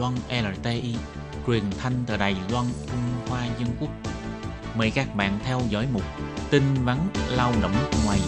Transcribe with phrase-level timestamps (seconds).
[0.00, 0.94] Loan LTI,
[1.46, 3.90] truyền thanh từ Đài Loan, Trung Hoa Dân Quốc.
[4.76, 6.02] Mời các bạn theo dõi mục
[6.50, 6.98] tin vắn
[7.30, 7.72] lao động
[8.04, 8.18] ngoài.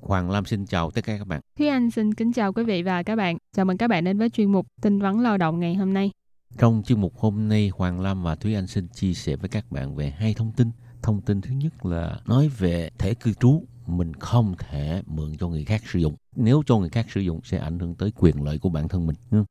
[0.00, 1.40] Hoàng Lam xin chào tất cả các bạn.
[1.58, 3.36] Thúy Anh xin kính chào quý vị và các bạn.
[3.56, 6.10] Chào mừng các bạn đến với chuyên mục tin vắn lao động ngày hôm nay.
[6.58, 9.70] Trong chuyên mục hôm nay, Hoàng Lam và Thúy Anh xin chia sẻ với các
[9.70, 10.70] bạn về hai thông tin.
[11.02, 15.48] Thông tin thứ nhất là nói về thẻ cư trú mình không thể mượn cho
[15.48, 16.14] người khác sử dụng.
[16.36, 19.06] Nếu cho người khác sử dụng sẽ ảnh hưởng tới quyền lợi của bản thân
[19.06, 19.16] mình.
[19.30, 19.44] Ừ.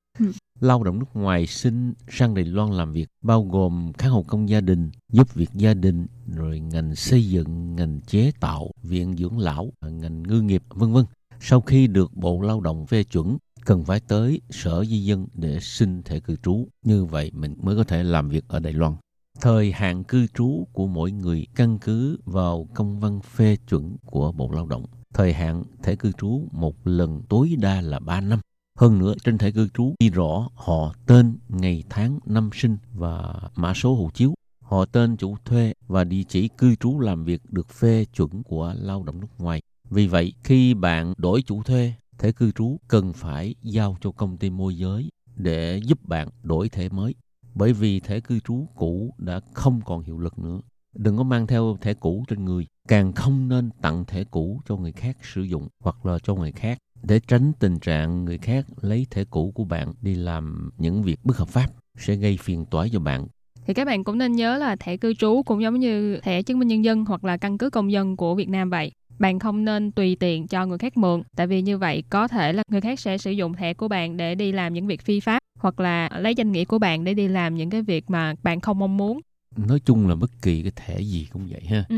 [0.59, 4.49] Lao động nước ngoài xin sang Đài Loan làm việc bao gồm các hộ công
[4.49, 9.37] gia đình, giúp việc gia đình, rồi ngành xây dựng, ngành chế tạo, viện dưỡng
[9.37, 11.05] lão, ngành ngư nghiệp, vân vân.
[11.39, 15.59] Sau khi được Bộ Lao động phê chuẩn, cần phải tới Sở Di dân để
[15.59, 16.67] xin thẻ cư trú.
[16.83, 18.93] Như vậy mình mới có thể làm việc ở Đài Loan.
[19.41, 24.31] Thời hạn cư trú của mỗi người căn cứ vào công văn phê chuẩn của
[24.31, 24.85] Bộ Lao động.
[25.13, 28.39] Thời hạn thẻ cư trú một lần tối đa là 3 năm.
[28.79, 33.33] Hơn nữa, trên thẻ cư trú ghi rõ họ tên, ngày tháng, năm sinh và
[33.55, 34.33] mã số hộ chiếu.
[34.61, 38.73] Họ tên chủ thuê và địa chỉ cư trú làm việc được phê chuẩn của
[38.77, 39.61] lao động nước ngoài.
[39.89, 44.37] Vì vậy, khi bạn đổi chủ thuê, thẻ cư trú cần phải giao cho công
[44.37, 47.15] ty môi giới để giúp bạn đổi thẻ mới
[47.57, 50.59] bởi vì thẻ cư trú cũ đã không còn hiệu lực nữa.
[50.95, 54.75] Đừng có mang theo thẻ cũ trên người, càng không nên tặng thẻ cũ cho
[54.75, 58.65] người khác sử dụng hoặc là cho người khác để tránh tình trạng người khác
[58.81, 62.65] lấy thẻ cũ của bạn đi làm những việc bất hợp pháp sẽ gây phiền
[62.65, 63.27] toái cho bạn.
[63.65, 66.59] Thì các bạn cũng nên nhớ là thẻ cư trú cũng giống như thẻ chứng
[66.59, 68.91] minh nhân dân hoặc là căn cứ công dân của Việt Nam vậy.
[69.19, 72.53] Bạn không nên tùy tiện cho người khác mượn, tại vì như vậy có thể
[72.53, 75.19] là người khác sẽ sử dụng thẻ của bạn để đi làm những việc phi
[75.19, 78.35] pháp hoặc là lấy danh nghĩa của bạn để đi làm những cái việc mà
[78.43, 79.21] bạn không mong muốn
[79.57, 81.95] nói chung là bất kỳ cái thẻ gì cũng vậy ha ừ.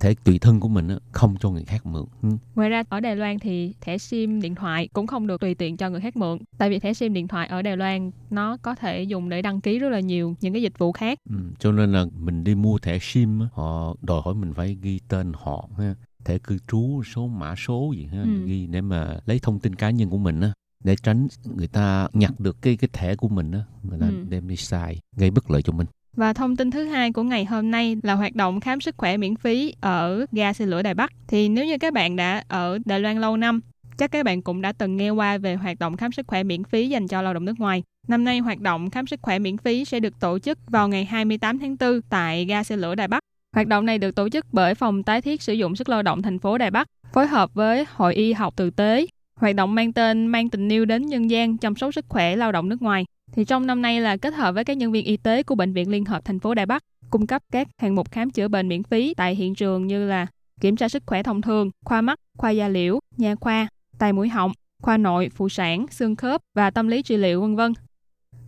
[0.00, 2.28] thẻ tùy thân của mình không cho người khác mượn ừ.
[2.54, 5.76] ngoài ra ở Đài Loan thì thẻ sim điện thoại cũng không được tùy tiện
[5.76, 8.74] cho người khác mượn tại vì thẻ sim điện thoại ở Đài Loan nó có
[8.74, 11.36] thể dùng để đăng ký rất là nhiều những cái dịch vụ khác ừ.
[11.58, 15.32] cho nên là mình đi mua thẻ sim họ đòi hỏi mình phải ghi tên
[15.34, 15.94] họ ha
[16.24, 18.46] thẻ cư trú số mã số gì ha ừ.
[18.46, 20.52] ghi để mà lấy thông tin cá nhân của mình á
[20.84, 24.24] để tránh người ta nhặt được cái cái thẻ của mình đó người ta ừ.
[24.28, 25.86] đem đi xài gây bất lợi cho mình
[26.16, 29.16] và thông tin thứ hai của ngày hôm nay là hoạt động khám sức khỏe
[29.16, 31.12] miễn phí ở ga xe lửa Đài Bắc.
[31.28, 33.60] Thì nếu như các bạn đã ở Đài Loan lâu năm,
[33.98, 36.64] chắc các bạn cũng đã từng nghe qua về hoạt động khám sức khỏe miễn
[36.64, 37.82] phí dành cho lao động nước ngoài.
[38.08, 41.04] Năm nay hoạt động khám sức khỏe miễn phí sẽ được tổ chức vào ngày
[41.04, 43.20] 28 tháng 4 tại ga xe lửa Đài Bắc.
[43.54, 46.22] Hoạt động này được tổ chức bởi Phòng Tái thiết sử dụng sức lao động
[46.22, 49.06] thành phố Đài Bắc, phối hợp với Hội y học tử tế,
[49.40, 52.52] Hoạt động mang tên Mang tình yêu đến nhân gian chăm sóc sức khỏe lao
[52.52, 53.04] động nước ngoài.
[53.32, 55.72] Thì trong năm nay là kết hợp với các nhân viên y tế của Bệnh
[55.72, 58.68] viện Liên hợp thành phố Đài Bắc, cung cấp các hạng mục khám chữa bệnh
[58.68, 60.26] miễn phí tại hiện trường như là
[60.60, 63.68] kiểm tra sức khỏe thông thường, khoa mắt, khoa da liễu, nha khoa,
[63.98, 64.52] tai mũi họng,
[64.82, 67.72] khoa nội, phụ sản, xương khớp và tâm lý trị liệu vân vân.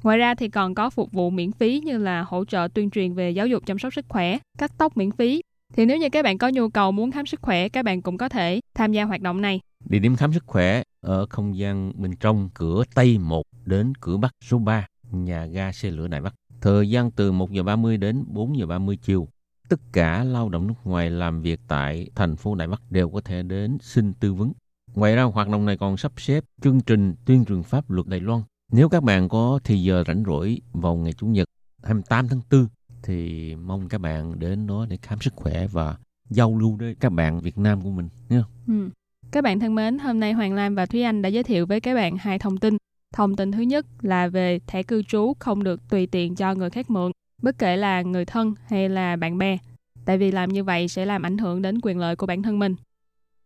[0.02, 3.14] Ngoài ra thì còn có phục vụ miễn phí như là hỗ trợ tuyên truyền
[3.14, 5.42] về giáo dục chăm sóc sức khỏe, cắt tóc miễn phí.
[5.72, 8.18] Thì nếu như các bạn có nhu cầu muốn khám sức khỏe, các bạn cũng
[8.18, 9.60] có thể tham gia hoạt động này.
[9.88, 14.16] Địa điểm khám sức khỏe ở không gian bên trong cửa Tây 1 đến cửa
[14.16, 16.34] Bắc số 3, nhà ga xe lửa Đài Bắc.
[16.60, 19.28] Thời gian từ 1 giờ 30 đến 4 giờ 30 chiều.
[19.68, 23.20] Tất cả lao động nước ngoài làm việc tại thành phố Đài Bắc đều có
[23.20, 24.52] thể đến xin tư vấn.
[24.94, 28.20] Ngoài ra, hoạt động này còn sắp xếp chương trình tuyên truyền pháp luật Đài
[28.20, 28.42] Loan.
[28.72, 31.48] Nếu các bạn có thì giờ rảnh rỗi vào ngày Chủ nhật
[31.82, 32.66] 28 tháng 4
[33.02, 35.96] thì mong các bạn đến đó để khám sức khỏe và
[36.30, 38.42] giao lưu với các bạn Việt Nam của mình nhé.
[38.66, 38.88] Ừ.
[39.30, 41.80] Các bạn thân mến, hôm nay Hoàng Lam và Thúy Anh đã giới thiệu với
[41.80, 42.76] các bạn hai thông tin.
[43.12, 46.70] Thông tin thứ nhất là về thẻ cư trú không được tùy tiện cho người
[46.70, 49.58] khác mượn, bất kể là người thân hay là bạn bè,
[50.04, 52.58] tại vì làm như vậy sẽ làm ảnh hưởng đến quyền lợi của bản thân
[52.58, 52.74] mình.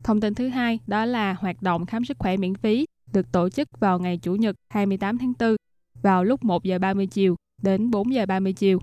[0.04, 3.48] Thông tin thứ hai đó là hoạt động khám sức khỏe miễn phí được tổ
[3.48, 5.56] chức vào ngày Chủ nhật 28 tháng 4
[6.02, 8.78] vào lúc 1 giờ 30 chiều đến 4 giờ 30 chiều.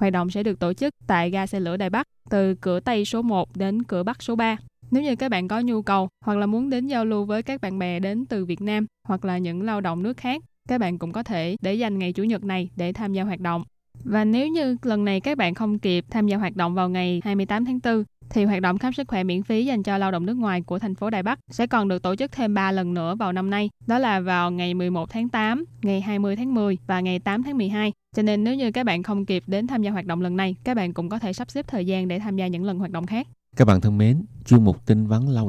[0.00, 3.04] Hoạt động sẽ được tổ chức tại ga xe lửa Đài Bắc từ cửa Tây
[3.04, 4.56] số 1 đến cửa Bắc số 3.
[4.90, 7.60] Nếu như các bạn có nhu cầu hoặc là muốn đến giao lưu với các
[7.60, 10.98] bạn bè đến từ Việt Nam hoặc là những lao động nước khác, các bạn
[10.98, 13.64] cũng có thể để dành ngày Chủ nhật này để tham gia hoạt động.
[14.04, 17.20] Và nếu như lần này các bạn không kịp tham gia hoạt động vào ngày
[17.24, 20.26] 28 tháng 4, thì hoạt động khám sức khỏe miễn phí dành cho lao động
[20.26, 22.94] nước ngoài của thành phố Đài Bắc sẽ còn được tổ chức thêm 3 lần
[22.94, 23.70] nữa vào năm nay.
[23.86, 27.58] Đó là vào ngày 11 tháng 8, ngày 20 tháng 10 và ngày 8 tháng
[27.58, 27.92] 12.
[28.16, 30.56] Cho nên nếu như các bạn không kịp đến tham gia hoạt động lần này,
[30.64, 32.90] các bạn cũng có thể sắp xếp thời gian để tham gia những lần hoạt
[32.90, 33.26] động khác.
[33.56, 35.48] Các bạn thân mến, chuyên mục tin vắn lao động